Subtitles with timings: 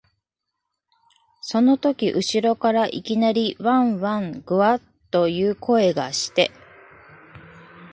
[1.41, 4.81] そのとき後ろからいきなり、わん、わん、ぐゎあ、
[5.11, 6.49] という声がして、